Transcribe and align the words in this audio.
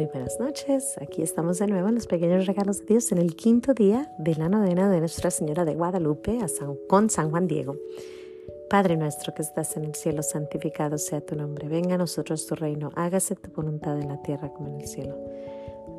Muy 0.00 0.08
buenas 0.08 0.40
noches. 0.40 0.96
Aquí 1.02 1.20
estamos 1.20 1.58
de 1.58 1.66
nuevo 1.66 1.88
en 1.88 1.96
los 1.96 2.06
pequeños 2.06 2.46
regalos 2.46 2.78
de 2.78 2.86
Dios 2.86 3.12
en 3.12 3.18
el 3.18 3.36
quinto 3.36 3.74
día 3.74 4.10
de 4.16 4.34
la 4.34 4.48
novena 4.48 4.88
de 4.88 4.98
Nuestra 4.98 5.30
Señora 5.30 5.66
de 5.66 5.74
Guadalupe 5.74 6.38
a 6.40 6.48
San, 6.48 6.74
con 6.88 7.10
San 7.10 7.30
Juan 7.30 7.46
Diego. 7.46 7.76
Padre 8.70 8.96
nuestro 8.96 9.34
que 9.34 9.42
estás 9.42 9.76
en 9.76 9.84
el 9.84 9.94
cielo, 9.94 10.22
santificado 10.22 10.96
sea 10.96 11.20
tu 11.20 11.36
nombre. 11.36 11.68
Venga 11.68 11.96
a 11.96 11.98
nosotros 11.98 12.46
tu 12.46 12.54
reino. 12.54 12.90
Hágase 12.94 13.36
tu 13.36 13.50
voluntad 13.50 14.00
en 14.00 14.08
la 14.08 14.22
tierra 14.22 14.50
como 14.54 14.68
en 14.68 14.80
el 14.80 14.88
cielo. 14.88 15.18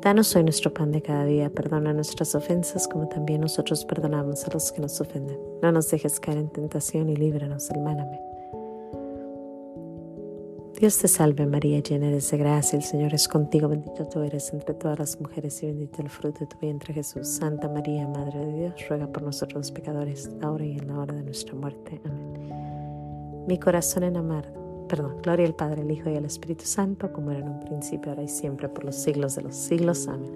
Danos 0.00 0.34
hoy 0.34 0.42
nuestro 0.42 0.74
pan 0.74 0.90
de 0.90 1.00
cada 1.00 1.24
día. 1.24 1.48
Perdona 1.50 1.92
nuestras 1.92 2.34
ofensas 2.34 2.88
como 2.88 3.06
también 3.06 3.40
nosotros 3.40 3.84
perdonamos 3.84 4.44
a 4.48 4.52
los 4.52 4.72
que 4.72 4.80
nos 4.80 5.00
ofenden. 5.00 5.38
No 5.62 5.70
nos 5.70 5.88
dejes 5.88 6.18
caer 6.18 6.38
en 6.38 6.50
tentación 6.50 7.08
y 7.08 7.14
líbranos 7.14 7.68
del 7.68 7.80
mal. 7.80 8.00
Amén. 8.00 8.31
Dios 10.82 10.98
te 10.98 11.06
salve 11.06 11.46
María, 11.46 11.78
llena 11.78 12.08
eres 12.08 12.32
de 12.32 12.38
gracia, 12.38 12.76
el 12.76 12.82
Señor 12.82 13.14
es 13.14 13.28
contigo, 13.28 13.68
bendita 13.68 14.04
tú 14.08 14.20
eres 14.22 14.52
entre 14.52 14.74
todas 14.74 14.98
las 14.98 15.20
mujeres 15.20 15.62
y 15.62 15.66
bendito 15.66 16.02
el 16.02 16.08
fruto 16.08 16.40
de 16.40 16.46
tu 16.46 16.58
vientre 16.58 16.92
Jesús. 16.92 17.28
Santa 17.28 17.68
María, 17.68 18.08
Madre 18.08 18.40
de 18.40 18.52
Dios, 18.52 18.88
ruega 18.88 19.06
por 19.06 19.22
nosotros 19.22 19.54
los 19.54 19.70
pecadores, 19.70 20.28
ahora 20.42 20.66
y 20.66 20.72
en 20.72 20.88
la 20.88 20.98
hora 20.98 21.14
de 21.14 21.22
nuestra 21.22 21.54
muerte. 21.54 22.00
Amén. 22.04 23.44
Mi 23.46 23.60
corazón 23.60 24.02
en 24.02 24.16
amar, 24.16 24.52
perdón, 24.88 25.18
gloria 25.22 25.46
al 25.46 25.54
Padre, 25.54 25.82
al 25.82 25.90
Hijo 25.92 26.10
y 26.10 26.16
al 26.16 26.24
Espíritu 26.24 26.64
Santo, 26.64 27.12
como 27.12 27.30
era 27.30 27.38
en 27.38 27.48
un 27.48 27.60
principio, 27.60 28.10
ahora 28.10 28.24
y 28.24 28.28
siempre, 28.28 28.68
por 28.68 28.82
los 28.82 28.96
siglos 28.96 29.36
de 29.36 29.42
los 29.42 29.54
siglos. 29.54 30.08
Amén. 30.08 30.32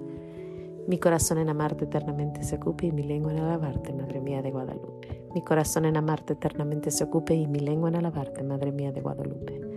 Mi 0.87 0.97
corazón 0.97 1.39
en 1.39 1.49
amarte 1.49 1.83
eternamente 1.83 2.41
se 2.43 2.55
ocupe 2.55 2.85
y 2.85 2.93
mi 2.93 3.03
lengua 3.03 3.33
en 3.33 3.39
alabarte, 3.39 3.91
Madre 3.91 4.21
mía 4.21 4.41
de 4.41 4.51
Guadalupe. 4.51 5.25
Mi 5.35 5.41
corazón 5.41 5.83
en 5.83 5.97
amarte 5.97 6.31
eternamente 6.31 6.89
se 6.89 7.03
ocupe 7.03 7.35
y 7.35 7.47
mi 7.47 7.59
lengua 7.59 7.89
en 7.89 7.97
alabarte, 7.97 8.43
Madre 8.43 8.71
mía 8.71 8.93
de 8.93 9.01
Guadalupe. 9.01 9.67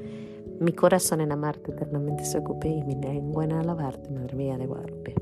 Mi 0.61 0.75
corazón 0.75 1.23
en 1.23 1.33
amarte 1.33 1.71
eternamente 1.71 2.27
se 2.27 2.37
ocupe 2.37 2.69
y 2.69 2.83
mi 2.83 2.95
lengua 2.95 3.45
en 3.45 3.53
alabarte, 3.53 4.11
Madre 4.11 4.37
mía 4.37 4.59
de 4.59 4.67
Guadalupe. 4.67 5.15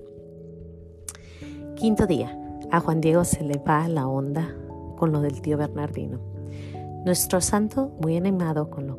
Quinto 1.77 2.09
día. 2.09 2.37
A 2.73 2.81
Juan 2.81 3.01
Diego 3.01 3.23
se 3.23 3.45
le 3.45 3.57
va 3.59 3.87
la 3.87 4.09
onda 4.09 4.53
con 4.97 5.13
lo 5.13 5.21
del 5.21 5.41
tío 5.41 5.57
Bernardino. 5.57 6.19
Nuestro 7.05 7.41
santo, 7.41 7.93
muy 8.03 8.17
animado 8.17 8.69
con 8.69 8.89
lo 8.89 8.99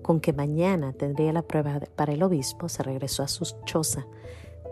con 0.00 0.20
que 0.20 0.32
mañana 0.32 0.92
tendría 0.92 1.32
la 1.32 1.42
prueba 1.42 1.80
para 1.96 2.12
el 2.12 2.22
obispo, 2.22 2.68
se 2.68 2.84
regresó 2.84 3.24
a 3.24 3.28
su 3.28 3.44
choza, 3.64 4.06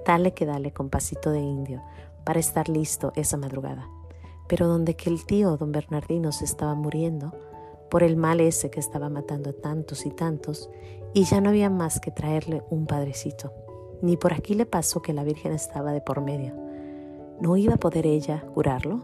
dale 0.07 0.35
que 0.35 0.47
dale 0.47 0.73
con 0.73 0.89
pasito 0.89 1.33
de 1.33 1.41
indio, 1.41 1.83
para 2.25 2.39
estar 2.39 2.69
listo 2.69 3.13
esa 3.17 3.37
madrugada. 3.37 3.89
Pero 4.47 4.69
donde 4.69 4.95
que 4.95 5.11
el 5.11 5.27
tío 5.27 5.57
don 5.57 5.73
Bernardino 5.73 6.31
se 6.31 6.45
estaba 6.45 6.77
muriendo, 6.77 7.33
por 7.95 8.03
el 8.03 8.17
mal 8.17 8.41
ese 8.41 8.71
que 8.71 8.81
estaba 8.81 9.09
matando 9.09 9.51
a 9.51 9.53
tantos 9.53 10.05
y 10.05 10.11
tantos, 10.11 10.69
y 11.13 11.27
ya 11.27 11.41
no 11.41 11.51
había 11.51 11.71
más 11.71 12.01
que 12.01 12.11
traerle 12.11 12.65
un 12.69 12.87
padrecito. 12.87 13.53
Ni 14.03 14.17
por 14.17 14.33
aquí 14.33 14.55
le 14.55 14.67
pasó 14.67 15.01
que 15.01 15.13
la 15.13 15.23
Virgen 15.23 15.53
estaba 15.53 15.93
de 15.93 16.01
por 16.01 16.21
medio. 16.21 16.57
¿No 17.41 17.57
iba 17.57 17.75
a 17.75 17.77
poder 17.77 18.05
ella 18.05 18.45
curarlo? 18.53 18.99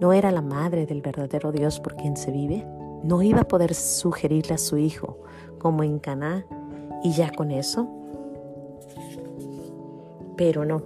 ¿No 0.00 0.12
era 0.12 0.32
la 0.32 0.42
madre 0.42 0.86
del 0.86 1.02
verdadero 1.02 1.52
Dios 1.52 1.78
por 1.78 1.94
quien 1.94 2.16
se 2.16 2.32
vive? 2.32 2.66
¿No 3.04 3.22
iba 3.22 3.42
a 3.42 3.46
poder 3.46 3.74
sugerirle 3.74 4.54
a 4.54 4.58
su 4.58 4.76
hijo, 4.76 5.20
como 5.60 5.84
en 5.84 6.00
Caná, 6.00 6.44
y 7.04 7.12
ya 7.12 7.30
con 7.30 7.52
eso? 7.52 7.88
Pero 10.36 10.64
no. 10.64 10.82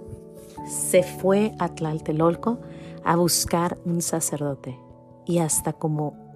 Se 0.67 1.01
fue 1.01 1.55
a 1.57 1.69
Tlaltelolco 1.69 2.59
a 3.03 3.15
buscar 3.15 3.79
un 3.83 4.03
sacerdote 4.03 4.77
y 5.25 5.39
hasta 5.39 5.73
como 5.73 6.26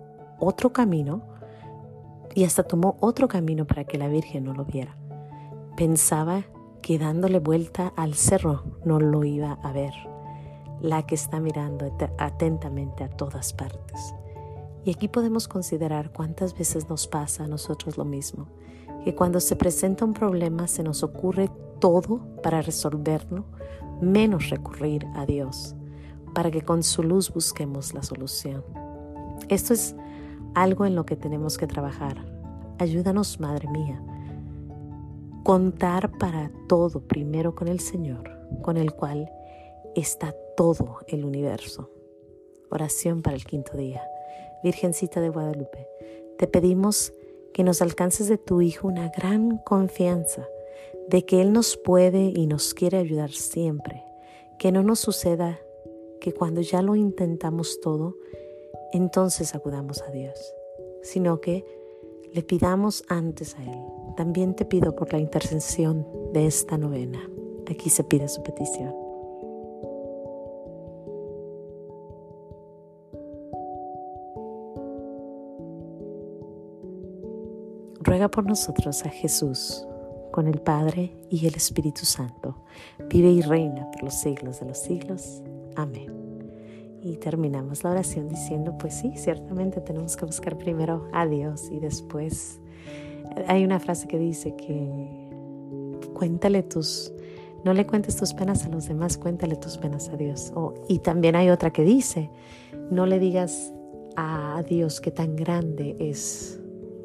otro 0.41 0.73
camino 0.73 1.21
y 2.35 2.43
hasta 2.43 2.63
tomó 2.63 2.97
otro 2.99 3.27
camino 3.27 3.65
para 3.65 3.85
que 3.85 3.97
la 3.97 4.07
Virgen 4.07 4.43
no 4.43 4.53
lo 4.53 4.65
viera. 4.65 4.97
Pensaba 5.77 6.43
que 6.81 6.99
dándole 6.99 7.39
vuelta 7.39 7.93
al 7.95 8.15
cerro 8.15 8.63
no 8.83 8.99
lo 8.99 9.23
iba 9.23 9.53
a 9.63 9.71
ver, 9.71 9.93
la 10.81 11.05
que 11.05 11.15
está 11.15 11.39
mirando 11.39 11.95
atentamente 12.17 13.03
a 13.03 13.09
todas 13.09 13.53
partes. 13.53 14.13
Y 14.83 14.91
aquí 14.91 15.07
podemos 15.07 15.47
considerar 15.47 16.11
cuántas 16.11 16.57
veces 16.57 16.89
nos 16.89 17.07
pasa 17.07 17.43
a 17.43 17.47
nosotros 17.47 17.97
lo 17.97 18.05
mismo, 18.05 18.47
que 19.03 19.13
cuando 19.13 19.39
se 19.39 19.55
presenta 19.55 20.05
un 20.05 20.13
problema 20.13 20.67
se 20.67 20.83
nos 20.83 21.03
ocurre 21.03 21.49
todo 21.79 22.19
para 22.41 22.61
resolverlo, 22.61 23.45
menos 24.01 24.49
recurrir 24.49 25.05
a 25.15 25.25
Dios, 25.25 25.75
para 26.33 26.49
que 26.49 26.63
con 26.63 26.81
su 26.81 27.03
luz 27.03 27.31
busquemos 27.31 27.93
la 27.93 28.01
solución. 28.01 28.63
Esto 29.49 29.73
es 29.73 29.95
algo 30.53 30.85
en 30.85 30.95
lo 30.95 31.05
que 31.05 31.15
tenemos 31.15 31.57
que 31.57 31.67
trabajar. 31.67 32.25
Ayúdanos, 32.77 33.39
Madre 33.39 33.67
mía. 33.69 34.01
Contar 35.43 36.17
para 36.17 36.51
todo 36.67 37.01
primero 37.01 37.55
con 37.55 37.67
el 37.67 37.79
Señor, 37.79 38.29
con 38.61 38.77
el 38.77 38.93
cual 38.93 39.31
está 39.95 40.35
todo 40.55 40.99
el 41.07 41.25
universo. 41.25 41.89
Oración 42.69 43.21
para 43.21 43.35
el 43.35 43.45
quinto 43.45 43.75
día. 43.75 44.01
Virgencita 44.63 45.19
de 45.21 45.29
Guadalupe, 45.29 45.87
te 46.37 46.47
pedimos 46.47 47.13
que 47.53 47.63
nos 47.63 47.81
alcances 47.81 48.27
de 48.27 48.37
tu 48.37 48.61
Hijo 48.61 48.87
una 48.87 49.09
gran 49.09 49.57
confianza 49.57 50.47
de 51.07 51.25
que 51.25 51.41
Él 51.41 51.51
nos 51.51 51.77
puede 51.77 52.31
y 52.35 52.47
nos 52.47 52.73
quiere 52.73 52.97
ayudar 52.97 53.31
siempre. 53.31 54.03
Que 54.57 54.71
no 54.71 54.83
nos 54.83 54.99
suceda 54.99 55.59
que 56.19 56.33
cuando 56.33 56.61
ya 56.61 56.81
lo 56.81 56.95
intentamos 56.95 57.81
todo, 57.81 58.15
entonces 58.93 59.55
acudamos 59.55 60.01
a 60.01 60.11
Dios, 60.11 60.53
sino 61.03 61.41
que 61.41 61.65
le 62.33 62.43
pidamos 62.43 63.03
antes 63.09 63.55
a 63.55 63.63
Él. 63.63 63.81
También 64.15 64.55
te 64.55 64.65
pido 64.65 64.95
por 64.95 65.11
la 65.11 65.19
intercesión 65.19 66.07
de 66.33 66.45
esta 66.45 66.77
novena. 66.77 67.19
Aquí 67.69 67.89
se 67.89 68.03
pide 68.03 68.27
su 68.27 68.41
petición. 68.43 68.93
Ruega 77.99 78.29
por 78.29 78.45
nosotros 78.45 79.05
a 79.05 79.09
Jesús, 79.09 79.85
con 80.31 80.47
el 80.47 80.59
Padre 80.59 81.15
y 81.29 81.45
el 81.47 81.55
Espíritu 81.55 82.05
Santo. 82.05 82.57
Vive 83.09 83.29
y 83.29 83.41
reina 83.41 83.89
por 83.91 84.03
los 84.03 84.15
siglos 84.15 84.59
de 84.59 84.65
los 84.65 84.79
siglos. 84.79 85.41
Amén. 85.75 86.20
Y 87.03 87.17
terminamos 87.17 87.83
la 87.83 87.91
oración 87.91 88.29
diciendo, 88.29 88.77
pues 88.77 88.93
sí, 88.93 89.13
ciertamente 89.15 89.81
tenemos 89.81 90.15
que 90.15 90.25
buscar 90.25 90.57
primero 90.57 91.07
a 91.13 91.25
Dios 91.25 91.69
y 91.71 91.79
después 91.79 92.59
hay 93.47 93.63
una 93.63 93.79
frase 93.79 94.07
que 94.07 94.19
dice 94.19 94.55
que 94.55 95.29
cuéntale 96.13 96.61
tus, 96.61 97.11
no 97.63 97.73
le 97.73 97.87
cuentes 97.87 98.17
tus 98.17 98.33
penas 98.33 98.65
a 98.65 98.69
los 98.69 98.87
demás, 98.87 99.17
cuéntale 99.17 99.55
tus 99.55 99.77
penas 99.77 100.09
a 100.09 100.17
Dios. 100.17 100.53
y 100.87 100.99
también 100.99 101.35
hay 101.35 101.49
otra 101.49 101.71
que 101.71 101.83
dice, 101.83 102.29
no 102.91 103.05
le 103.07 103.17
digas 103.17 103.73
a 104.15 104.63
Dios 104.67 105.01
que 105.01 105.09
tan 105.09 105.35
grande 105.35 105.95
es 105.99 106.60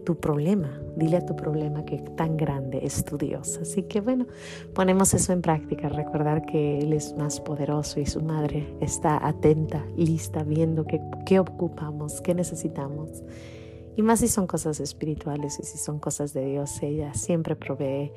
tu 0.07 0.19
problema. 0.19 0.71
Dile 0.97 1.19
a 1.19 1.27
tu 1.27 1.35
problema 1.37 1.85
que 1.85 1.99
tan 2.17 2.37
grande 2.39 2.79
es 2.83 3.05
tu 3.05 3.19
Dios. 3.19 3.59
Así 3.61 3.83
que 3.83 4.01
bueno, 4.01 4.27
ponemos 4.73 5.13
eso 5.13 5.33
en 5.33 5.43
práctica, 5.43 5.91
recordar 5.91 6.47
que 6.47 6.79
Él 6.79 6.93
es 6.93 7.15
más 7.19 7.41
poderoso 7.41 8.01
y 8.01 8.07
su 8.07 8.23
madre 8.23 8.75
está 8.81 9.27
atenta, 9.27 9.85
lista, 9.97 10.45
viendo 10.45 10.85
qué, 10.85 11.01
qué 11.27 11.41
ocupamos, 11.41 12.23
qué 12.23 12.35
necesitamos. 12.35 13.25
Y 13.97 14.03
más 14.03 14.21
si 14.21 14.29
son 14.29 14.47
cosas 14.47 14.79
espirituales 14.79 15.59
y 15.59 15.65
si 15.65 15.77
son 15.77 15.99
cosas 15.99 16.33
de 16.33 16.45
Dios, 16.45 16.83
ella 16.83 17.13
siempre 17.15 17.57
provee 17.57 18.13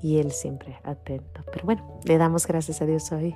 y 0.00 0.18
Él 0.18 0.30
siempre 0.30 0.78
atento. 0.84 1.42
Pero 1.52 1.64
bueno, 1.64 2.00
le 2.04 2.18
damos 2.18 2.46
gracias 2.46 2.80
a 2.82 2.86
Dios 2.86 3.10
hoy 3.10 3.34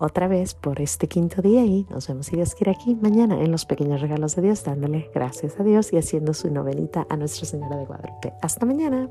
otra 0.00 0.26
vez 0.28 0.54
por 0.54 0.80
este 0.80 1.06
quinto 1.06 1.42
día 1.42 1.64
y 1.64 1.86
nos 1.90 2.08
vemos 2.08 2.26
si 2.26 2.36
Dios 2.36 2.54
quiere 2.54 2.72
aquí 2.72 2.94
mañana 2.94 3.40
en 3.40 3.52
los 3.52 3.66
pequeños 3.66 4.00
regalos 4.00 4.34
de 4.34 4.42
Dios, 4.42 4.64
dándole 4.64 5.10
gracias 5.14 5.60
a 5.60 5.62
Dios 5.62 5.92
y 5.92 5.98
haciendo 5.98 6.34
su 6.34 6.50
novenita 6.50 7.06
a 7.08 7.16
Nuestra 7.16 7.46
Señora 7.46 7.76
de 7.76 7.84
Guadalupe. 7.84 8.32
Hasta 8.40 8.66
mañana. 8.66 9.08